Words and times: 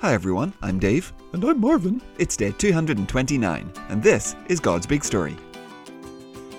Hi 0.00 0.12
everyone, 0.12 0.52
I'm 0.62 0.78
Dave. 0.78 1.12
And 1.32 1.44
I'm 1.44 1.60
Marvin. 1.60 2.00
It's 2.18 2.36
day 2.36 2.52
229, 2.52 3.72
and 3.88 4.02
this 4.02 4.36
is 4.48 4.60
God's 4.60 4.86
Big 4.86 5.04
Story. 5.04 5.36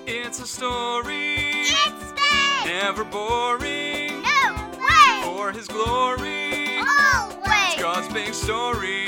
It's 0.06 0.40
a 0.40 0.48
story, 0.48 1.36
It's 1.38 2.12
big! 2.14 2.66
never 2.66 3.04
boring. 3.04 4.22
No 4.24 4.72
way! 4.80 5.22
For 5.24 5.52
His 5.52 5.68
glory, 5.68 6.78
Always! 6.80 7.74
It's 7.74 7.82
God's 7.82 8.14
big 8.14 8.34
story. 8.34 9.06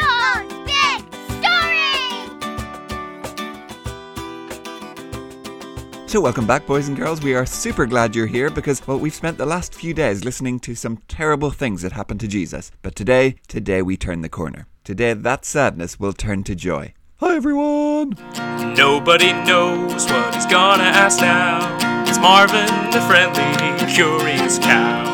God's 0.00 0.19
So, 6.10 6.20
welcome 6.20 6.44
back, 6.44 6.66
boys 6.66 6.88
and 6.88 6.96
girls. 6.96 7.22
We 7.22 7.36
are 7.36 7.46
super 7.46 7.86
glad 7.86 8.16
you're 8.16 8.26
here 8.26 8.50
because, 8.50 8.84
well, 8.84 8.98
we've 8.98 9.14
spent 9.14 9.38
the 9.38 9.46
last 9.46 9.72
few 9.72 9.94
days 9.94 10.24
listening 10.24 10.58
to 10.58 10.74
some 10.74 10.96
terrible 11.06 11.52
things 11.52 11.82
that 11.82 11.92
happened 11.92 12.18
to 12.18 12.26
Jesus. 12.26 12.72
But 12.82 12.96
today, 12.96 13.36
today 13.46 13.80
we 13.80 13.96
turn 13.96 14.22
the 14.22 14.28
corner. 14.28 14.66
Today, 14.82 15.12
that 15.12 15.44
sadness 15.44 16.00
will 16.00 16.12
turn 16.12 16.42
to 16.42 16.56
joy. 16.56 16.94
Hi, 17.18 17.36
everyone. 17.36 18.16
Nobody 18.76 19.32
knows 19.32 20.10
what 20.10 20.34
he's 20.34 20.46
gonna 20.46 20.82
ask 20.82 21.20
now. 21.20 21.60
It's 22.08 22.18
Marvin, 22.18 22.66
the 22.90 23.00
friendly, 23.02 23.94
curious 23.94 24.58
cow. 24.58 25.04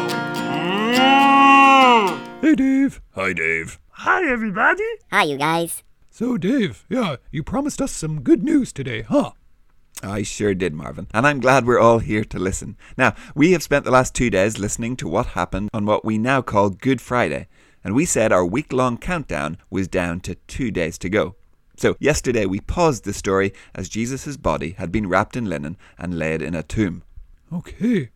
Mm. 0.94 2.40
Hey, 2.40 2.54
Dave. 2.54 3.02
Hi, 3.10 3.34
Dave. 3.34 3.78
Hi, 3.90 4.26
everybody. 4.26 4.88
Hi, 5.12 5.24
you 5.24 5.36
guys. 5.36 5.82
So, 6.10 6.38
Dave, 6.38 6.86
yeah, 6.88 7.16
you 7.30 7.42
promised 7.42 7.82
us 7.82 7.92
some 7.92 8.22
good 8.22 8.42
news 8.42 8.72
today, 8.72 9.02
huh? 9.02 9.32
I 10.02 10.22
sure 10.22 10.54
did, 10.54 10.74
Marvin. 10.74 11.08
And 11.14 11.26
I'm 11.26 11.40
glad 11.40 11.66
we're 11.66 11.78
all 11.78 12.00
here 12.00 12.24
to 12.24 12.38
listen. 12.38 12.76
Now, 12.98 13.14
we 13.34 13.52
have 13.52 13.62
spent 13.62 13.84
the 13.84 13.90
last 13.90 14.14
two 14.14 14.30
days 14.30 14.58
listening 14.58 14.96
to 14.96 15.08
what 15.08 15.28
happened 15.28 15.70
on 15.72 15.86
what 15.86 16.04
we 16.04 16.18
now 16.18 16.42
call 16.42 16.70
Good 16.70 17.00
Friday. 17.00 17.48
And 17.82 17.94
we 17.94 18.04
said 18.04 18.32
our 18.32 18.44
week 18.44 18.72
long 18.72 18.98
countdown 18.98 19.58
was 19.70 19.88
down 19.88 20.20
to 20.20 20.34
two 20.46 20.70
days 20.70 20.98
to 20.98 21.08
go. 21.08 21.36
So, 21.76 21.96
yesterday 22.00 22.46
we 22.46 22.60
paused 22.60 23.04
the 23.04 23.12
story 23.12 23.52
as 23.74 23.88
Jesus' 23.88 24.36
body 24.36 24.72
had 24.72 24.90
been 24.90 25.08
wrapped 25.08 25.36
in 25.36 25.44
linen 25.44 25.76
and 25.98 26.18
laid 26.18 26.42
in 26.42 26.54
a 26.54 26.62
tomb. 26.62 27.02
Okay. 27.52 28.10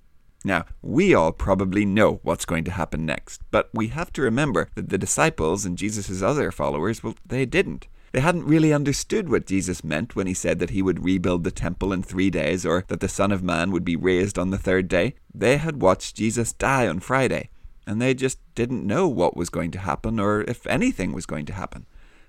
Now, 0.45 0.65
we 0.81 1.15
all 1.15 1.33
probably 1.33 1.85
know 1.85 2.21
what's 2.23 2.47
going 2.47 2.65
to 2.65 2.71
happen 2.71 3.05
next, 3.05 3.43
but 3.51 3.69
we 3.75 3.89
have 3.89 4.13
to 4.15 4.23
remember 4.23 4.71
that 4.75 4.89
the 4.89 4.97
disciples 4.97 5.67
and 5.67 5.77
Jesus' 5.77 6.23
other 6.23 6.51
followers, 6.51 7.03
well, 7.03 7.15
they 7.27 7.45
didn't. 7.45 7.87
They 8.13 8.21
hadn't 8.21 8.47
really 8.47 8.73
understood 8.73 9.29
what 9.29 9.47
Jesus 9.47 9.85
meant 9.85 10.17
when 10.17 10.27
he 10.27 10.35
said 10.35 10.59
that 10.59 10.71
he 10.71 10.83
would 10.83 11.05
rebuild 11.05 11.45
the 11.45 11.53
temple 11.53 11.93
in 11.93 12.03
three 12.03 12.29
days 12.29 12.67
or 12.67 12.85
that 12.89 13.01
the 13.01 13.09
Son 13.09 13.31
of 13.31 13.43
Man 13.43 13.71
would 13.71 13.85
be 13.85 13.95
raised 13.95 14.39
on 14.39 14.51
the 14.51 14.59
third 14.59 14.89
day. 14.89 15.15
They 15.33 15.59
had 15.59 15.81
watched 15.81 16.17
Jesus 16.17 16.53
die 16.53 16.89
on 16.89 16.99
Friday, 16.99 17.51
and 17.87 18.03
they 18.03 18.15
just 18.15 18.39
didn't 18.57 18.87
know 18.87 19.07
what 19.07 19.37
was 19.37 19.49
going 19.49 19.71
to 19.73 19.79
happen 19.79 20.19
or 20.19 20.43
if 20.43 20.67
anything 20.67 21.13
was 21.13 21.27
going 21.27 21.47
to 21.47 21.53
happen. 21.53 21.87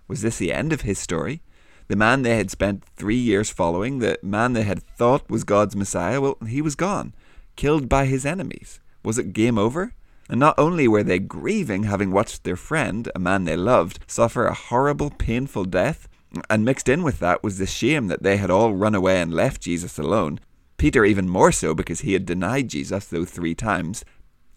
Was 0.07 0.21
this 0.21 0.38
the 0.38 0.53
end 0.53 0.71
of 0.71 0.81
his 0.81 0.99
story? 0.99 1.41
The 1.88 1.95
man 1.95 2.21
they 2.21 2.38
had 2.38 2.51
spent 2.51 2.85
three 2.95 3.17
years 3.17 3.49
following, 3.49 3.99
the 3.99 4.19
man 4.21 4.53
they 4.53 4.63
had 4.63 4.83
thought 4.83 5.29
was 5.29 5.43
God's 5.43 5.75
Messiah, 5.75 6.21
well, 6.21 6.38
he 6.47 6.61
was 6.61 6.75
gone, 6.75 7.13
killed 7.55 7.89
by 7.89 8.05
his 8.05 8.25
enemies. 8.25 8.79
Was 9.03 9.17
it 9.17 9.33
game 9.33 9.57
over? 9.57 9.93
And 10.31 10.39
not 10.39 10.57
only 10.57 10.87
were 10.87 11.03
they 11.03 11.19
grieving 11.19 11.83
having 11.83 12.09
watched 12.09 12.45
their 12.45 12.55
friend, 12.55 13.11
a 13.13 13.19
man 13.19 13.43
they 13.43 13.57
loved, 13.57 13.99
suffer 14.07 14.45
a 14.45 14.53
horrible, 14.53 15.09
painful 15.09 15.65
death, 15.65 16.07
and 16.49 16.63
mixed 16.63 16.88
in 16.88 17.03
with 17.03 17.19
that 17.19 17.43
was 17.43 17.57
the 17.57 17.67
shame 17.67 18.07
that 18.07 18.23
they 18.23 18.38
had 18.38 18.49
all 18.49 18.73
run 18.73 18.95
away 18.95 19.19
and 19.19 19.33
left 19.33 19.59
Jesus 19.59 19.99
alone. 19.99 20.39
Peter 20.77 21.03
even 21.03 21.27
more 21.27 21.51
so 21.51 21.75
because 21.75 21.99
he 21.99 22.13
had 22.13 22.25
denied 22.25 22.69
Jesus, 22.69 23.07
though 23.07 23.25
three 23.25 23.53
times. 23.53 24.05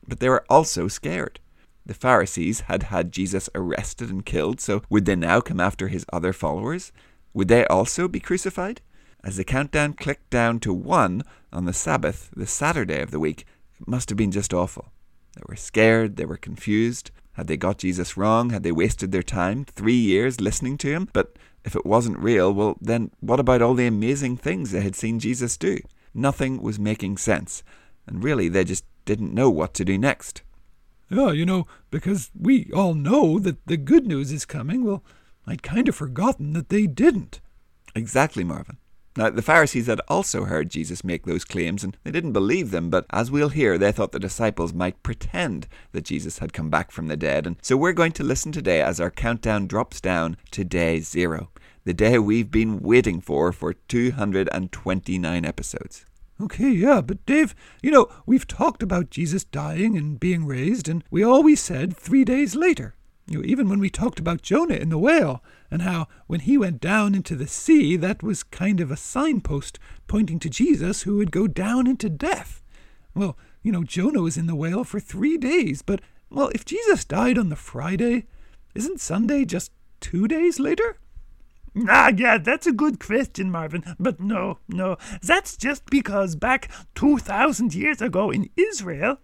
But 0.07 0.21
they 0.21 0.29
were 0.29 0.45
also 0.49 0.87
scared. 0.87 1.41
The 1.85 1.93
Pharisees 1.93 2.61
had 2.61 2.85
had 2.85 3.11
Jesus 3.11 3.51
arrested 3.53 4.11
and 4.11 4.25
killed, 4.25 4.61
so 4.61 4.83
would 4.89 5.07
they 5.07 5.17
now 5.17 5.41
come 5.41 5.59
after 5.59 5.89
his 5.89 6.07
other 6.13 6.33
followers? 6.33 6.93
Would 7.33 7.49
they 7.49 7.67
also 7.67 8.07
be 8.07 8.21
crucified? 8.21 8.81
As 9.25 9.39
the 9.39 9.45
countdown 9.45 9.95
clicked 9.95 10.31
down 10.31 10.61
to 10.61 10.73
one 10.73 11.25
on 11.53 11.65
the 11.65 11.73
Sabbath, 11.73 12.31
the 12.37 12.47
Saturday 12.47 13.03
of 13.03 13.11
the 13.11 13.19
week, 13.19 13.45
it 13.81 13.89
must 13.89 14.09
have 14.09 14.17
been 14.17 14.31
just 14.31 14.55
awful. 14.55 14.93
They 15.35 15.43
were 15.49 15.57
scared, 15.57 16.17
they 16.17 16.25
were 16.25 16.37
confused. 16.37 17.11
Had 17.33 17.49
they 17.49 17.57
got 17.57 17.79
Jesus 17.79 18.17
wrong? 18.17 18.51
Had 18.51 18.63
they 18.63 18.73
wasted 18.73 19.11
their 19.11 19.23
time? 19.23 19.65
Three 19.65 19.97
years 19.97 20.41
listening 20.41 20.79
to 20.79 20.89
him? 20.89 21.09
But 21.13 21.37
if 21.65 21.75
it 21.75 21.85
wasn't 21.87 22.19
real, 22.19 22.53
well, 22.53 22.77
then 22.81 23.11
what 23.21 23.41
about 23.41 23.63
all 23.63 23.75
the 23.75 23.87
amazing 23.87 24.37
things 24.37 24.71
they 24.71 24.83
had 24.83 24.95
seen 24.95 25.19
Jesus 25.19 25.57
do? 25.57 25.79
Nothing 26.15 26.63
was 26.63 26.79
making 26.79 27.17
sense, 27.17 27.65
and 28.07 28.23
really 28.23 28.49
they 28.49 28.65
just 28.65 28.85
didn't 29.05 29.35
know 29.35 29.51
what 29.51 29.75
to 29.75 29.85
do 29.85 29.99
next. 29.99 30.43
Yeah, 31.11 31.33
you 31.33 31.45
know, 31.45 31.67
because 31.91 32.31
we 32.39 32.71
all 32.73 32.95
know 32.95 33.39
that 33.41 33.67
the 33.67 33.77
good 33.77 34.07
news 34.07 34.31
is 34.31 34.45
coming, 34.45 34.85
well, 34.85 35.03
I'd 35.47 35.63
kind 35.63 35.89
of 35.89 35.97
forgotten 35.97 36.53
that 36.53 36.69
they 36.69 36.87
didn't. 36.87 37.41
Exactly, 37.95 38.45
Marvin. 38.45 38.79
Now, 39.17 39.31
the 39.31 39.43
Pharisees 39.43 39.87
had 39.87 40.01
also 40.09 40.45
heard 40.45 40.71
Jesus 40.71 41.05
make 41.05 41.25
those 41.25 41.45
claims, 41.45 41.85
and 41.85 41.97
they 42.03 42.11
didn't 42.11 42.33
believe 42.33 42.73
them, 42.73 42.91
but 42.91 43.07
as 43.11 43.31
we'll 43.31 43.51
hear, 43.51 43.79
they 43.79 43.93
thought 43.93 44.11
the 44.11 44.19
disciples 44.19 44.75
might 44.75 45.05
pretend 45.05 45.69
that 45.93 46.05
Jesus 46.05 46.39
had 46.39 46.53
come 46.53 46.69
back 46.69 46.91
from 46.91 47.07
the 47.07 47.17
dead. 47.17 47.47
And 47.47 47.57
so 47.63 47.77
we're 47.77 47.93
going 47.93 48.11
to 48.13 48.25
listen 48.25 48.51
today 48.51 48.83
as 48.83 49.01
our 49.01 49.13
countdown 49.13 49.69
drops 49.69 50.01
down 50.01 50.37
to 50.51 50.65
day 50.65 50.99
zero, 50.99 51.51
the 51.85 51.95
day 51.95 52.19
we've 52.19 52.51
been 52.51 52.81
waiting 52.81 53.21
for 53.21 53.53
for 53.53 53.75
229 53.75 55.45
episodes. 55.45 56.05
Okay, 56.41 56.71
yeah, 56.71 57.01
but 57.01 57.25
Dave, 57.25 57.55
you 57.83 57.93
know, 57.93 58.09
we've 58.27 58.49
talked 58.49 58.83
about 58.83 59.11
Jesus 59.11 59.45
dying 59.45 59.97
and 59.97 60.19
being 60.19 60.45
raised, 60.45 60.89
and 60.89 61.05
we 61.09 61.23
always 61.23 61.61
said 61.61 61.97
three 61.97 62.25
days 62.25 62.57
later. 62.57 62.97
You 63.27 63.39
know, 63.39 63.45
even 63.45 63.69
when 63.69 63.79
we 63.79 63.89
talked 63.89 64.19
about 64.19 64.43
Jonah 64.43 64.75
in 64.75 64.91
the 64.91 64.99
whale, 64.99 65.43
and 65.71 65.83
how 65.83 66.09
when 66.27 66.41
he 66.41 66.59
went 66.59 66.81
down 66.81 67.15
into 67.15 67.35
the 67.35 67.47
sea, 67.47 67.97
that 67.97 68.23
was 68.23 68.43
kind 68.43 68.81
of 68.81 68.91
a 68.91 68.97
signpost 68.97 69.79
pointing 70.07 70.39
to 70.41 70.51
Jesus 70.51 71.03
who 71.03 71.17
would 71.17 71.33
go 71.33 71.47
down 71.47 71.87
into 71.87 72.11
death. 72.11 72.63
Well, 73.15 73.39
you 73.63 73.73
know, 73.73 73.83
Jonah 73.83 74.21
was 74.21 74.37
in 74.37 74.47
the 74.47 74.55
whale 74.55 74.85
for 74.85 75.01
three 75.01 75.39
days, 75.39 75.81
but, 75.81 76.01
well, 76.29 76.51
if 76.55 76.65
Jesus 76.65 77.05
died 77.05 77.39
on 77.39 77.49
the 77.49 77.57
Friday, 77.57 78.27
isn't 78.75 79.01
Sunday 79.01 79.45
just 79.45 79.73
two 80.01 80.29
days 80.29 80.61
later? 80.61 80.99
Ah, 81.89 82.13
yeah, 82.17 82.39
that's 82.39 82.69
a 82.69 82.73
good 82.73 83.01
question, 83.01 83.51
Marvin. 83.51 83.83
But 83.99 84.21
no, 84.21 84.59
no, 84.69 84.97
that's 85.23 85.57
just 85.57 85.87
because 85.87 86.37
back 86.37 86.71
2,000 86.95 87.75
years 87.75 88.01
ago 88.01 88.31
in 88.31 88.49
Israel, 88.57 89.19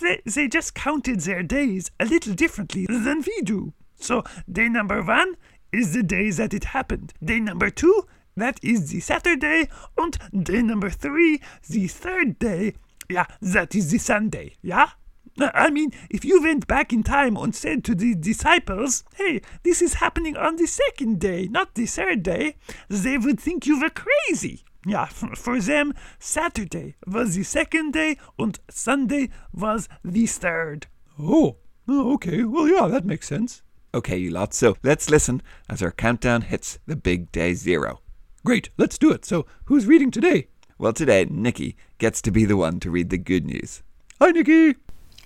they, 0.00 0.22
they 0.24 0.46
just 0.46 0.74
counted 0.74 1.20
their 1.20 1.42
days 1.42 1.90
a 1.98 2.04
little 2.04 2.34
differently 2.34 2.86
than 2.88 3.24
we 3.26 3.40
do. 3.42 3.72
So, 3.96 4.22
day 4.50 4.68
number 4.68 5.02
one 5.02 5.36
is 5.72 5.94
the 5.94 6.02
day 6.02 6.30
that 6.30 6.54
it 6.54 6.64
happened. 6.64 7.12
Day 7.24 7.40
number 7.40 7.70
two, 7.70 8.06
that 8.36 8.60
is 8.62 8.90
the 8.90 9.00
Saturday. 9.00 9.68
And 9.98 10.16
day 10.44 10.62
number 10.62 10.90
three, 10.90 11.40
the 11.68 11.88
third 11.88 12.38
day, 12.38 12.74
yeah, 13.10 13.26
that 13.40 13.74
is 13.74 13.90
the 13.90 13.98
Sunday, 13.98 14.54
yeah? 14.62 14.90
I 15.38 15.70
mean, 15.70 15.92
if 16.10 16.24
you 16.24 16.42
went 16.42 16.66
back 16.66 16.92
in 16.92 17.02
time 17.02 17.36
and 17.36 17.54
said 17.54 17.84
to 17.84 17.94
the 17.94 18.14
disciples, 18.14 19.04
hey, 19.16 19.42
this 19.62 19.82
is 19.82 19.94
happening 19.94 20.36
on 20.36 20.56
the 20.56 20.66
second 20.66 21.20
day, 21.20 21.46
not 21.48 21.74
the 21.74 21.86
third 21.86 22.22
day, 22.22 22.56
they 22.88 23.18
would 23.18 23.38
think 23.38 23.66
you 23.66 23.80
were 23.80 23.90
crazy. 23.90 24.64
Yeah, 24.86 25.06
for 25.06 25.60
them, 25.60 25.94
Saturday 26.18 26.94
was 27.06 27.34
the 27.34 27.42
second 27.42 27.92
day 27.92 28.18
and 28.38 28.58
Sunday 28.70 29.30
was 29.52 29.88
the 30.04 30.26
third. 30.26 30.86
Oh, 31.18 31.56
oh 31.88 32.14
okay. 32.14 32.44
Well, 32.44 32.68
yeah, 32.68 32.86
that 32.86 33.04
makes 33.04 33.26
sense. 33.26 33.62
Okay, 33.92 34.16
you 34.16 34.30
lot, 34.30 34.54
so 34.54 34.76
let's 34.82 35.10
listen 35.10 35.42
as 35.68 35.82
our 35.82 35.90
countdown 35.90 36.42
hits 36.42 36.78
the 36.86 36.96
big 36.96 37.32
day 37.32 37.54
zero. 37.54 38.00
Great, 38.44 38.70
let's 38.76 38.98
do 38.98 39.10
it. 39.10 39.24
So, 39.24 39.46
who's 39.64 39.86
reading 39.86 40.10
today? 40.10 40.48
Well, 40.78 40.92
today, 40.92 41.26
Nikki 41.28 41.76
gets 41.98 42.22
to 42.22 42.30
be 42.30 42.44
the 42.44 42.56
one 42.56 42.78
to 42.80 42.90
read 42.90 43.10
the 43.10 43.18
good 43.18 43.44
news. 43.44 43.82
Hi, 44.20 44.30
Nikki. 44.30 44.76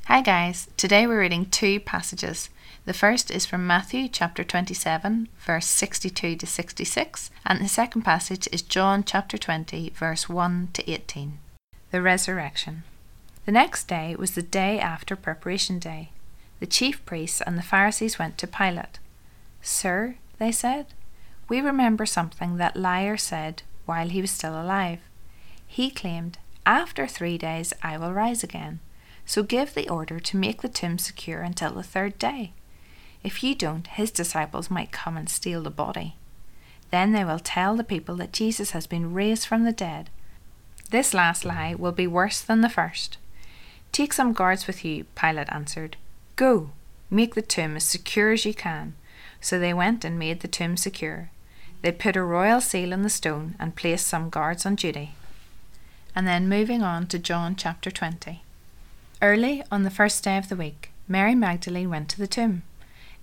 Hi 0.07 0.23
guys, 0.23 0.69
today 0.77 1.07
we're 1.07 1.21
reading 1.21 1.47
two 1.47 1.79
passages. 1.79 2.51
The 2.85 2.93
first 2.93 3.31
is 3.31 3.47
from 3.47 3.67
Matthew 3.67 4.09
chapter 4.09 4.43
27, 4.43 5.29
verse 5.39 5.67
62 5.67 6.37
to 6.37 6.47
66, 6.47 7.31
and 7.47 7.61
the 7.61 7.69
second 7.69 8.03
passage 8.03 8.49
is 8.51 8.63
John 8.63 9.05
chapter 9.05 9.39
20, 9.39 9.91
verse 9.91 10.29
1 10.29 10.71
to 10.73 10.91
18. 10.91 11.39
The 11.93 12.03
resurrection. 12.03 12.83
The 13.47 13.53
next 13.53 13.87
day 13.87 14.17
was 14.17 14.33
the 14.33 14.43
day 14.43 14.81
after 14.81 15.15
preparation 15.15 15.79
day. 15.79 16.11
The 16.59 16.67
chief 16.67 17.05
priests 17.07 17.41
and 17.41 17.57
the 17.57 17.63
Pharisees 17.63 18.19
went 18.19 18.37
to 18.39 18.47
Pilate. 18.49 18.99
Sir, 19.63 20.17
they 20.39 20.51
said, 20.51 20.87
we 21.51 21.61
remember 21.61 22.07
something 22.07 22.57
that 22.57 22.77
liar 22.77 23.17
said 23.17 23.65
while 23.85 24.09
he 24.09 24.21
was 24.21 24.31
still 24.31 24.61
alive. 24.61 25.01
He 25.67 25.91
claimed, 25.91 26.39
After 26.65 27.07
three 27.09 27.37
days 27.37 27.73
I 27.83 27.99
will 27.99 28.13
rise 28.13 28.45
again. 28.45 28.79
So 29.31 29.45
give 29.45 29.75
the 29.75 29.89
order 29.89 30.19
to 30.19 30.37
make 30.37 30.61
the 30.61 30.69
tomb 30.69 30.99
secure 30.99 31.43
until 31.43 31.75
the 31.75 31.85
third 31.85 32.19
day. 32.19 32.53
If 33.23 33.45
you 33.45 33.55
don't, 33.55 33.87
his 33.87 34.11
disciples 34.11 34.73
might 34.73 34.91
come 34.91 35.17
and 35.17 35.31
steal 35.31 35.63
the 35.63 35.71
body. 35.71 36.17
Then 36.91 37.13
they 37.13 37.25
will 37.25 37.39
tell 37.39 37.77
the 37.77 37.85
people 37.85 38.17
that 38.17 38.33
Jesus 38.33 38.73
has 38.73 38.89
been 38.89 39.15
raised 39.15 39.47
from 39.47 39.63
the 39.63 39.71
dead. 39.71 40.11
This 40.91 41.15
last 41.15 41.45
lie 41.45 41.77
will 41.77 41.93
be 41.93 42.09
worse 42.09 42.41
than 42.41 42.61
the 42.61 42.69
first. 42.69 43.19
Take 43.93 44.13
some 44.13 44.33
guards 44.33 44.67
with 44.67 44.85
you, 44.85 45.05
Pilate 45.15 45.53
answered. 45.53 45.97
Go. 46.35 46.73
Make 47.09 47.37
the 47.37 47.43
tomb 47.43 47.77
as 47.77 47.85
secure 47.85 48.33
as 48.33 48.45
you 48.45 48.53
can. 48.53 48.97
So 49.41 49.61
they 49.61 49.73
went 49.73 50.05
and 50.05 50.19
made 50.19 50.41
the 50.41 50.49
tomb 50.49 50.77
secure. 50.77 51.31
They 51.83 51.93
put 51.93 52.17
a 52.17 52.25
royal 52.25 52.61
seal 52.61 52.93
on 52.93 53.03
the 53.03 53.09
stone 53.09 53.55
and 53.61 53.77
placed 53.77 54.09
some 54.09 54.29
guards 54.29 54.67
on 54.67 54.75
duty. 54.75 55.15
And 56.17 56.27
then 56.27 56.49
moving 56.49 56.83
on 56.83 57.07
to 57.07 57.19
John 57.21 57.55
chapter 57.55 57.93
20. 57.93 58.43
Early 59.23 59.63
on 59.71 59.83
the 59.83 59.91
first 59.91 60.25
day 60.25 60.39
of 60.39 60.49
the 60.49 60.57
week, 60.57 60.93
Mary 61.07 61.35
Magdalene 61.35 61.91
went 61.91 62.09
to 62.11 62.19
the 62.19 62.27
tomb. 62.27 62.63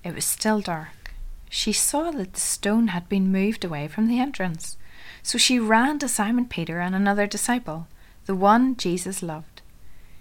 It 0.04 0.14
was 0.14 0.26
still 0.26 0.62
dark. 0.62 1.12
She 1.50 1.74
saw 1.74 2.12
that 2.12 2.34
the 2.34 2.40
stone 2.40 2.90
had 2.90 3.10
been 3.10 3.32
moved 3.32 3.66
away 3.66 3.88
from 3.88 4.08
the 4.08 4.20
entrance. 4.20 4.78
So 5.24 5.40
she 5.40 5.58
ran 5.58 5.98
to 6.00 6.08
Simon 6.08 6.46
Peter 6.46 6.80
and 6.80 6.94
another 6.94 7.26
disciple, 7.26 7.88
the 8.28 8.36
one 8.36 8.78
Jesus 8.78 9.24
loved. 9.24 9.64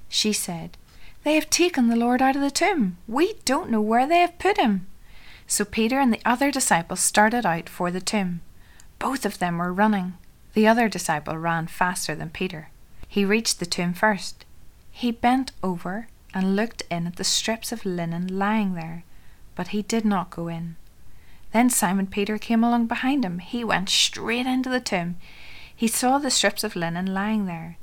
She 0.08 0.32
said, 0.32 0.78
They 1.24 1.34
have 1.34 1.50
taken 1.50 1.88
the 1.88 1.96
Lord 1.96 2.22
out 2.22 2.36
of 2.36 2.42
the 2.42 2.50
tomb. 2.50 2.96
We 3.06 3.34
don't 3.44 3.68
know 3.68 3.82
where 3.82 4.06
they 4.06 4.20
have 4.20 4.38
put 4.38 4.56
him. 4.56 4.86
So 5.46 5.66
Peter 5.66 6.00
and 6.00 6.10
the 6.10 6.22
other 6.24 6.50
disciple 6.50 6.96
started 6.96 7.44
out 7.44 7.68
for 7.68 7.90
the 7.90 8.00
tomb. 8.00 8.40
Both 8.98 9.26
of 9.26 9.40
them 9.40 9.58
were 9.58 9.74
running. 9.74 10.14
The 10.54 10.66
other 10.66 10.88
disciple 10.88 11.36
ran 11.36 11.66
faster 11.66 12.14
than 12.14 12.30
Peter. 12.30 12.70
He 13.06 13.26
reached 13.26 13.60
the 13.60 13.66
tomb 13.66 13.92
first. 13.92 14.45
He 14.98 15.10
bent 15.10 15.52
over 15.62 16.08
and 16.32 16.56
looked 16.56 16.82
in 16.90 17.06
at 17.06 17.16
the 17.16 17.22
strips 17.22 17.70
of 17.70 17.84
linen 17.84 18.38
lying 18.38 18.72
there, 18.72 19.04
but 19.54 19.68
he 19.68 19.82
did 19.82 20.06
not 20.06 20.30
go 20.30 20.48
in. 20.48 20.76
Then 21.52 21.68
Simon 21.68 22.06
Peter 22.06 22.38
came 22.38 22.64
along 22.64 22.86
behind 22.86 23.22
him. 23.22 23.40
He 23.40 23.62
went 23.62 23.90
straight 23.90 24.46
into 24.46 24.70
the 24.70 24.80
tomb. 24.80 25.16
He 25.76 25.86
saw 25.86 26.16
the 26.16 26.30
strips 26.30 26.64
of 26.64 26.76
linen 26.76 27.12
lying 27.12 27.44
there. 27.44 27.76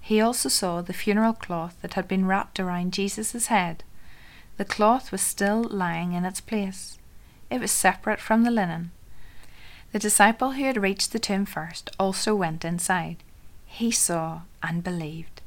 He 0.00 0.20
also 0.20 0.48
saw 0.48 0.80
the 0.80 0.92
funeral 0.92 1.32
cloth 1.32 1.74
that 1.82 1.94
had 1.94 2.06
been 2.06 2.24
wrapped 2.24 2.60
around 2.60 2.92
Jesus' 2.92 3.48
head. 3.48 3.82
The 4.56 4.64
cloth 4.64 5.10
was 5.10 5.22
still 5.22 5.64
lying 5.64 6.12
in 6.12 6.24
its 6.24 6.40
place. 6.40 7.00
It 7.50 7.60
was 7.60 7.72
separate 7.72 8.20
from 8.20 8.44
the 8.44 8.50
linen. 8.52 8.92
The 9.90 9.98
disciple 9.98 10.52
who 10.52 10.62
had 10.62 10.80
reached 10.80 11.10
the 11.10 11.18
tomb 11.18 11.46
first 11.46 11.90
also 11.98 12.36
went 12.36 12.64
inside. 12.64 13.16
He 13.66 13.90
saw 13.90 14.42
and 14.62 14.84
believed. 14.84 15.40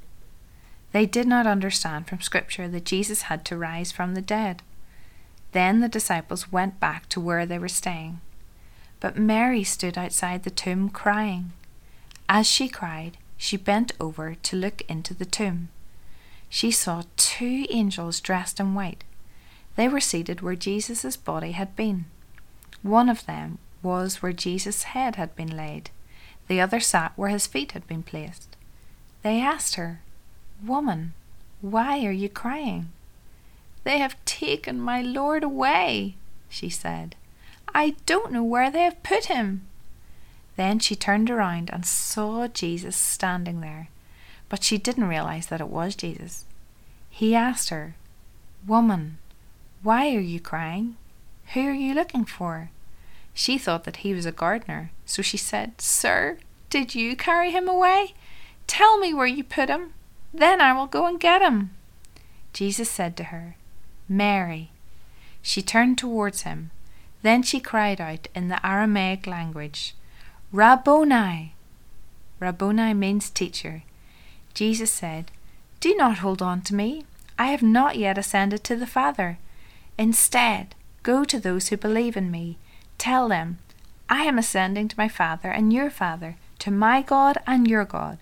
They 0.93 1.07
did 1.07 1.27
not 1.27 1.47
understand 1.47 2.07
from 2.07 2.21
Scripture 2.21 2.67
that 2.67 2.85
Jesus 2.85 3.23
had 3.23 3.43
to 3.45 3.57
rise 3.57 3.91
from 3.91 4.13
the 4.13 4.21
dead. 4.21 4.61
Then 5.51 5.81
the 5.81 5.89
disciples 5.89 6.51
went 6.51 6.79
back 6.79 7.09
to 7.09 7.19
where 7.19 7.45
they 7.45 7.59
were 7.59 7.67
staying. 7.67 8.21
But 8.99 9.17
Mary 9.17 9.63
stood 9.63 9.97
outside 9.97 10.43
the 10.43 10.51
tomb 10.51 10.89
crying. 10.89 11.51
As 12.29 12.47
she 12.47 12.69
cried, 12.69 13.17
she 13.37 13.57
bent 13.57 13.91
over 13.99 14.35
to 14.35 14.55
look 14.55 14.81
into 14.83 15.13
the 15.13 15.25
tomb. 15.25 15.69
She 16.47 16.69
saw 16.69 17.03
two 17.17 17.65
angels 17.69 18.21
dressed 18.21 18.59
in 18.59 18.75
white. 18.75 19.03
They 19.75 19.87
were 19.87 19.99
seated 19.99 20.41
where 20.41 20.55
Jesus' 20.55 21.17
body 21.17 21.51
had 21.53 21.75
been. 21.75 22.05
One 22.83 23.09
of 23.09 23.25
them 23.25 23.57
was 23.81 24.21
where 24.21 24.31
Jesus' 24.31 24.83
head 24.83 25.15
had 25.15 25.35
been 25.35 25.57
laid, 25.57 25.89
the 26.47 26.61
other 26.61 26.79
sat 26.79 27.13
where 27.15 27.29
his 27.29 27.47
feet 27.47 27.71
had 27.71 27.87
been 27.87 28.03
placed. 28.03 28.55
They 29.23 29.41
asked 29.41 29.75
her, 29.75 30.01
Woman, 30.61 31.13
why 31.61 32.05
are 32.05 32.11
you 32.11 32.29
crying? 32.29 32.91
They 33.83 33.99
have 33.99 34.23
taken 34.25 34.79
my 34.79 35.01
Lord 35.01 35.43
away, 35.43 36.15
she 36.49 36.69
said. 36.69 37.15
I 37.73 37.95
don't 38.05 38.31
know 38.31 38.43
where 38.43 38.69
they 38.69 38.83
have 38.83 39.03
put 39.03 39.25
him. 39.25 39.63
Then 40.55 40.79
she 40.79 40.95
turned 40.95 41.29
around 41.29 41.69
and 41.71 41.85
saw 41.85 42.47
Jesus 42.47 42.95
standing 42.95 43.61
there, 43.61 43.89
but 44.49 44.63
she 44.63 44.77
didn't 44.77 45.07
realize 45.07 45.47
that 45.47 45.61
it 45.61 45.67
was 45.67 45.95
Jesus. 45.95 46.45
He 47.09 47.35
asked 47.35 47.69
her, 47.69 47.95
Woman, 48.67 49.17
why 49.81 50.15
are 50.15 50.19
you 50.19 50.39
crying? 50.39 50.95
Who 51.53 51.61
are 51.61 51.73
you 51.73 51.93
looking 51.93 52.25
for? 52.25 52.69
She 53.33 53.57
thought 53.57 53.83
that 53.85 53.97
he 53.97 54.13
was 54.13 54.25
a 54.25 54.31
gardener, 54.31 54.91
so 55.05 55.21
she 55.21 55.37
said, 55.37 55.81
Sir, 55.81 56.37
did 56.69 56.95
you 56.95 57.15
carry 57.15 57.51
him 57.51 57.67
away? 57.67 58.13
Tell 58.67 58.97
me 58.97 59.13
where 59.13 59.27
you 59.27 59.43
put 59.43 59.69
him, 59.69 59.93
then 60.33 60.59
I 60.61 60.73
will 60.73 60.87
go 60.87 61.05
and 61.05 61.19
get 61.19 61.41
him. 61.41 61.71
Jesus 62.53 62.89
said 62.89 63.15
to 63.17 63.25
her, 63.25 63.55
Mary. 64.09 64.71
She 65.41 65.61
turned 65.61 65.97
towards 65.97 66.41
him. 66.41 66.71
Then 67.21 67.43
she 67.43 67.59
cried 67.59 68.01
out 68.01 68.27
in 68.35 68.49
the 68.49 68.65
Aramaic 68.65 69.27
language, 69.27 69.95
Rabboni. 70.51 71.53
Rabboni 72.39 72.93
means 72.93 73.29
teacher. 73.29 73.83
Jesus 74.53 74.91
said, 74.91 75.31
Do 75.79 75.95
not 75.95 76.19
hold 76.19 76.41
on 76.41 76.61
to 76.63 76.75
me. 76.75 77.05
I 77.37 77.47
have 77.47 77.63
not 77.63 77.97
yet 77.97 78.17
ascended 78.17 78.63
to 78.65 78.75
the 78.75 78.87
Father. 78.87 79.37
Instead, 79.97 80.75
go 81.01 81.23
to 81.23 81.39
those 81.39 81.69
who 81.69 81.77
believe 81.77 82.17
in 82.17 82.29
me. 82.29 82.57
Tell 82.97 83.27
them, 83.29 83.59
I 84.09 84.23
am 84.23 84.37
ascending 84.37 84.89
to 84.89 84.97
my 84.97 85.07
Father 85.07 85.49
and 85.49 85.73
your 85.73 85.89
Father, 85.89 86.37
to 86.59 86.71
my 86.71 87.01
God 87.01 87.37
and 87.47 87.67
your 87.67 87.85
God. 87.85 88.17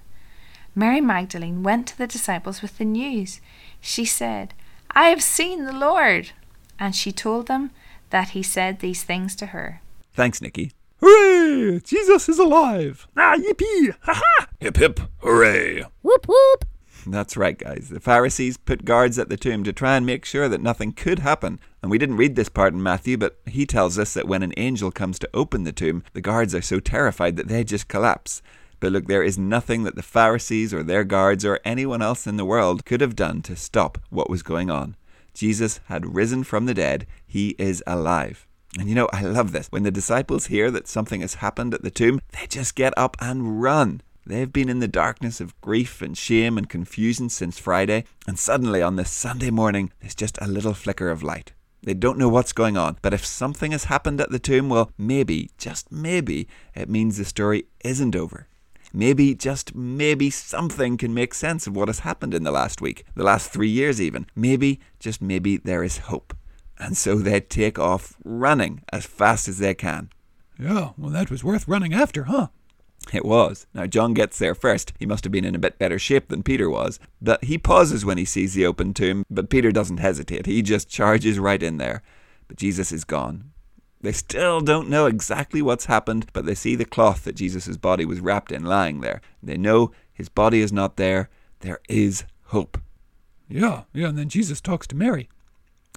Mary 0.73 1.01
Magdalene 1.01 1.63
went 1.63 1.87
to 1.87 1.97
the 1.97 2.07
disciples 2.07 2.61
with 2.61 2.77
the 2.77 2.85
news. 2.85 3.41
She 3.81 4.05
said, 4.05 4.53
I 4.91 5.09
have 5.09 5.21
seen 5.21 5.65
the 5.65 5.73
Lord. 5.73 6.31
And 6.79 6.95
she 6.95 7.11
told 7.11 7.47
them 7.47 7.71
that 8.09 8.29
he 8.29 8.41
said 8.41 8.79
these 8.79 9.03
things 9.03 9.35
to 9.37 9.47
her. 9.47 9.81
Thanks, 10.13 10.41
Nikki. 10.41 10.71
Hooray! 11.01 11.79
Jesus 11.79 12.29
is 12.29 12.37
alive! 12.37 13.07
Ah, 13.17 13.35
yippee! 13.35 13.95
Ha 14.01 14.13
ha! 14.13 14.47
Hip 14.59 14.77
hip, 14.77 14.99
hooray! 15.19 15.83
Whoop 16.03 16.27
whoop. 16.27 16.65
That's 17.07 17.35
right, 17.35 17.57
guys. 17.57 17.89
The 17.89 17.99
Pharisees 17.99 18.57
put 18.57 18.85
guards 18.85 19.17
at 19.17 19.27
the 19.27 19.37
tomb 19.37 19.63
to 19.63 19.73
try 19.73 19.97
and 19.97 20.05
make 20.05 20.25
sure 20.25 20.47
that 20.47 20.61
nothing 20.61 20.91
could 20.91 21.19
happen. 21.19 21.59
And 21.81 21.89
we 21.89 21.97
didn't 21.97 22.17
read 22.17 22.35
this 22.35 22.49
part 22.49 22.73
in 22.73 22.83
Matthew, 22.83 23.17
but 23.17 23.39
he 23.47 23.65
tells 23.65 23.97
us 23.97 24.13
that 24.13 24.27
when 24.27 24.43
an 24.43 24.53
angel 24.57 24.91
comes 24.91 25.17
to 25.19 25.29
open 25.33 25.63
the 25.63 25.71
tomb, 25.71 26.03
the 26.13 26.21
guards 26.21 26.53
are 26.53 26.61
so 26.61 26.79
terrified 26.79 27.35
that 27.37 27.47
they 27.47 27.63
just 27.63 27.87
collapse. 27.87 28.43
But 28.81 28.91
look, 28.91 29.05
there 29.05 29.23
is 29.23 29.37
nothing 29.37 29.83
that 29.83 29.95
the 29.95 30.01
Pharisees 30.01 30.73
or 30.73 30.83
their 30.83 31.05
guards 31.05 31.45
or 31.45 31.59
anyone 31.63 32.01
else 32.01 32.27
in 32.27 32.35
the 32.35 32.43
world 32.43 32.83
could 32.83 32.99
have 32.99 33.15
done 33.15 33.41
to 33.43 33.55
stop 33.55 33.99
what 34.09 34.29
was 34.29 34.43
going 34.43 34.69
on. 34.69 34.97
Jesus 35.35 35.79
had 35.85 36.15
risen 36.15 36.43
from 36.43 36.65
the 36.65 36.73
dead. 36.73 37.05
He 37.25 37.55
is 37.59 37.83
alive. 37.85 38.47
And 38.79 38.89
you 38.89 38.95
know, 38.95 39.07
I 39.13 39.21
love 39.21 39.51
this. 39.51 39.67
When 39.67 39.83
the 39.83 39.91
disciples 39.91 40.47
hear 40.47 40.71
that 40.71 40.87
something 40.87 41.21
has 41.21 41.35
happened 41.35 41.75
at 41.75 41.83
the 41.83 41.91
tomb, 41.91 42.21
they 42.31 42.47
just 42.47 42.75
get 42.75 42.93
up 42.97 43.15
and 43.19 43.61
run. 43.61 44.01
They've 44.25 44.51
been 44.51 44.69
in 44.69 44.79
the 44.79 44.87
darkness 44.87 45.39
of 45.39 45.59
grief 45.61 46.01
and 46.01 46.17
shame 46.17 46.57
and 46.57 46.67
confusion 46.67 47.29
since 47.29 47.59
Friday, 47.59 48.05
and 48.27 48.39
suddenly 48.39 48.81
on 48.81 48.95
this 48.95 49.11
Sunday 49.11 49.51
morning, 49.51 49.91
there's 49.99 50.15
just 50.15 50.37
a 50.41 50.47
little 50.47 50.73
flicker 50.73 51.09
of 51.09 51.21
light. 51.21 51.53
They 51.83 51.93
don't 51.93 52.17
know 52.17 52.29
what's 52.29 52.53
going 52.53 52.77
on, 52.77 52.97
but 53.01 53.13
if 53.13 53.25
something 53.25 53.71
has 53.71 53.85
happened 53.85 54.21
at 54.21 54.31
the 54.31 54.39
tomb, 54.39 54.69
well, 54.69 54.91
maybe, 54.97 55.49
just 55.57 55.91
maybe, 55.91 56.47
it 56.75 56.89
means 56.89 57.17
the 57.17 57.25
story 57.25 57.65
isn't 57.83 58.15
over. 58.15 58.47
Maybe, 58.93 59.33
just 59.35 59.75
maybe, 59.75 60.29
something 60.29 60.97
can 60.97 61.13
make 61.13 61.33
sense 61.33 61.67
of 61.67 61.75
what 61.75 61.87
has 61.87 61.99
happened 61.99 62.33
in 62.33 62.43
the 62.43 62.51
last 62.51 62.81
week, 62.81 63.05
the 63.15 63.23
last 63.23 63.51
three 63.51 63.69
years 63.69 64.01
even. 64.01 64.25
Maybe, 64.35 64.79
just 64.99 65.21
maybe, 65.21 65.57
there 65.57 65.83
is 65.83 65.99
hope. 65.99 66.35
And 66.77 66.97
so 66.97 67.15
they 67.15 67.39
take 67.39 67.77
off 67.77 68.15
running 68.23 68.83
as 68.91 69.05
fast 69.05 69.47
as 69.47 69.59
they 69.59 69.73
can. 69.73 70.09
Yeah, 70.59 70.91
well, 70.97 71.11
that 71.11 71.31
was 71.31 71.43
worth 71.43 71.67
running 71.67 71.93
after, 71.93 72.23
huh? 72.23 72.47
It 73.13 73.25
was. 73.25 73.65
Now, 73.73 73.87
John 73.87 74.13
gets 74.13 74.37
there 74.37 74.55
first. 74.55 74.93
He 74.99 75.05
must 75.05 75.23
have 75.23 75.31
been 75.31 75.45
in 75.45 75.55
a 75.55 75.59
bit 75.59 75.79
better 75.79 75.97
shape 75.97 76.27
than 76.27 76.43
Peter 76.43 76.69
was. 76.69 76.99
But 77.21 77.43
he 77.45 77.57
pauses 77.57 78.05
when 78.05 78.17
he 78.17 78.25
sees 78.25 78.53
the 78.53 78.65
open 78.65 78.93
tomb, 78.93 79.25
but 79.29 79.49
Peter 79.49 79.71
doesn't 79.71 79.97
hesitate. 79.97 80.45
He 80.45 80.61
just 80.61 80.87
charges 80.87 81.39
right 81.39 81.61
in 81.61 81.77
there. 81.77 82.03
But 82.47 82.57
Jesus 82.57 82.91
is 82.91 83.03
gone. 83.03 83.51
They 84.01 84.11
still 84.11 84.61
don't 84.61 84.89
know 84.89 85.05
exactly 85.05 85.61
what's 85.61 85.85
happened, 85.85 86.27
but 86.33 86.45
they 86.45 86.55
see 86.55 86.75
the 86.75 86.85
cloth 86.85 87.23
that 87.23 87.35
Jesus' 87.35 87.77
body 87.77 88.03
was 88.03 88.19
wrapped 88.19 88.51
in 88.51 88.63
lying 88.63 89.01
there. 89.01 89.21
They 89.43 89.57
know 89.57 89.91
his 90.11 90.27
body 90.27 90.61
is 90.61 90.73
not 90.73 90.97
there. 90.97 91.29
There 91.59 91.79
is 91.87 92.23
hope. 92.45 92.79
Yeah, 93.47 93.83
yeah, 93.93 94.07
and 94.07 94.17
then 94.17 94.29
Jesus 94.29 94.59
talks 94.59 94.87
to 94.87 94.95
Mary. 94.95 95.29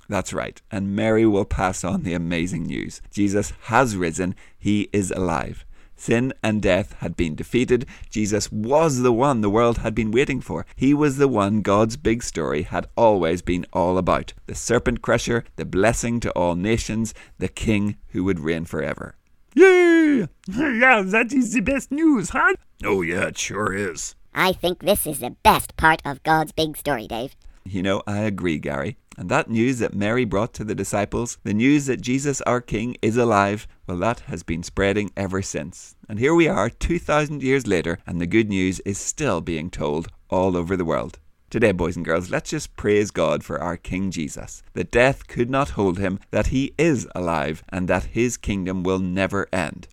That's 0.09 0.35
right. 0.35 0.61
And 0.71 0.95
Mary 0.95 1.25
will 1.25 1.47
pass 1.47 1.83
on 1.83 2.03
the 2.03 2.13
amazing 2.13 2.65
news. 2.65 3.01
Jesus 3.11 3.55
has 3.63 3.97
risen. 3.97 4.35
He 4.59 4.91
is 4.93 5.11
alive. 5.11 5.65
Sin 5.97 6.33
and 6.43 6.61
death 6.61 6.95
had 6.99 7.17
been 7.17 7.35
defeated. 7.35 7.87
Jesus 8.11 8.51
was 8.51 9.01
the 9.03 9.13
one 9.13 9.41
the 9.41 9.51
world 9.51 9.79
had 9.79 9.95
been 9.95 10.11
waiting 10.11 10.41
for. 10.41 10.67
He 10.77 10.93
was 10.93 11.17
the 11.17 11.29
one 11.29 11.63
God's 11.63 11.97
big 11.97 12.23
story 12.23 12.63
had 12.63 12.89
always 12.97 13.43
been 13.43 13.67
all 13.73 13.97
about 13.99 14.33
the 14.47 14.55
serpent 14.55 15.03
crusher, 15.03 15.45
the 15.57 15.65
blessing 15.65 16.21
to 16.21 16.31
all 16.33 16.57
nations, 16.57 17.15
the 17.39 17.49
king 17.49 17.97
who 18.09 18.25
would 18.25 18.41
reign 18.41 18.65
forever. 18.65 19.17
Yay! 19.55 20.29
Yeah, 20.49 21.03
that 21.03 21.33
is 21.33 21.53
the 21.53 21.61
best 21.61 21.91
news, 21.91 22.31
huh? 22.31 22.55
Oh, 22.85 23.03
yeah, 23.03 23.29
it 23.29 23.39
sure 23.39 23.73
is. 23.73 24.15
I 24.35 24.53
think 24.53 24.81
this 24.81 25.07
is 25.07 25.21
the 25.21 25.37
best 25.43 25.77
part 25.77 26.03
of 26.05 26.23
God's 26.23 26.53
big 26.53 26.77
story, 26.77 27.07
Dave. 27.07 27.35
You 27.65 27.83
know, 27.83 28.03
I 28.07 28.19
agree, 28.19 28.59
Gary. 28.59 28.99
And 29.17 29.29
that 29.29 29.49
news 29.49 29.79
that 29.79 29.95
Mary 29.95 30.25
brought 30.25 30.53
to 30.55 30.65
the 30.65 30.75
disciples, 30.75 31.39
the 31.45 31.55
news 31.55 31.87
that 31.87 32.01
Jesus 32.01 32.41
our 32.43 32.61
King 32.61 32.97
is 33.01 33.17
alive, 33.17 33.67
well, 33.87 33.99
that 33.99 34.21
has 34.21 34.43
been 34.43 34.63
spreading 34.63 35.11
ever 35.17 35.43
since. 35.43 35.95
And 36.09 36.19
here 36.19 36.35
we 36.35 36.49
are, 36.49 36.69
2,000 36.69 37.43
years 37.43 37.67
later, 37.67 37.99
and 38.07 38.21
the 38.21 38.27
good 38.27 38.49
news 38.49 38.81
is 38.81 38.99
still 38.99 39.41
being 39.41 39.71
told 39.71 40.09
all 40.29 40.57
over 40.57 40.77
the 40.77 40.85
world. 40.85 41.19
Today, 41.51 41.71
boys 41.71 41.95
and 41.95 42.05
girls, 42.05 42.31
let's 42.31 42.51
just 42.51 42.75
praise 42.77 43.13
God 43.13 43.45
for 43.45 43.61
our 43.61 43.77
King 43.77 44.11
Jesus, 44.11 44.63
that 44.73 44.91
death 44.91 45.29
could 45.29 45.49
not 45.49 45.71
hold 45.71 45.99
him, 45.99 46.19
that 46.33 46.49
he 46.49 46.75
is 46.77 47.07
alive, 47.15 47.63
and 47.69 47.87
that 47.87 48.07
his 48.07 48.37
kingdom 48.37 48.83
will 48.83 48.99
never 48.99 49.47
end. 49.53 49.87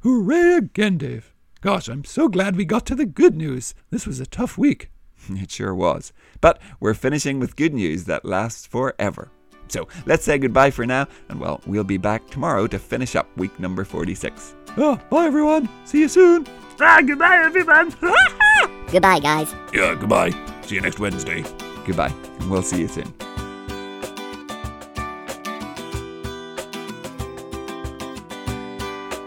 Hooray 0.00 0.56
again, 0.56 0.98
Dave. 0.98 1.32
Gosh, 1.62 1.88
I'm 1.88 2.04
so 2.04 2.28
glad 2.28 2.56
we 2.56 2.64
got 2.64 2.84
to 2.86 2.94
the 2.94 3.06
good 3.06 3.34
news. 3.34 3.74
This 3.90 4.06
was 4.06 4.20
a 4.20 4.26
tough 4.26 4.58
week. 4.58 4.90
It 5.30 5.50
sure 5.50 5.74
was. 5.74 6.12
But 6.40 6.60
we're 6.80 6.94
finishing 6.94 7.38
with 7.40 7.56
good 7.56 7.74
news 7.74 8.04
that 8.04 8.24
lasts 8.24 8.66
forever. 8.66 9.30
So 9.68 9.86
let's 10.06 10.24
say 10.24 10.38
goodbye 10.38 10.70
for 10.70 10.86
now, 10.86 11.06
and 11.28 11.38
well, 11.40 11.60
we'll 11.66 11.84
be 11.84 11.98
back 11.98 12.28
tomorrow 12.30 12.66
to 12.68 12.78
finish 12.78 13.14
up 13.14 13.28
week 13.36 13.58
number 13.60 13.84
46. 13.84 14.54
Oh, 14.78 14.98
bye 15.10 15.26
everyone. 15.26 15.68
See 15.84 16.00
you 16.00 16.08
soon. 16.08 16.46
Ah, 16.80 17.02
goodbye, 17.04 17.38
everyone. 17.44 17.92
Goodbye, 18.92 19.18
guys. 19.18 19.52
yeah, 19.74 19.94
goodbye. 19.94 20.30
See 20.62 20.76
you 20.76 20.80
next 20.80 20.98
Wednesday. 21.00 21.42
Goodbye, 21.84 22.14
and 22.40 22.48
we'll 22.50 22.62
see 22.62 22.78
you 22.80 22.88
soon. 22.88 23.12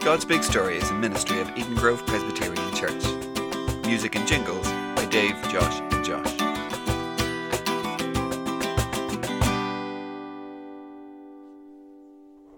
God's 0.01 0.25
Big 0.25 0.43
Story 0.43 0.77
is 0.77 0.89
a 0.89 0.93
ministry 0.95 1.39
of 1.39 1.49
Eden 1.57 1.75
Grove 1.75 2.05
Presbyterian 2.07 2.73
Church. 2.73 3.03
Music 3.85 4.15
and 4.15 4.27
jingles 4.27 4.65
by 4.67 4.80
Dave, 5.11 5.35
Josh. 5.49 6.00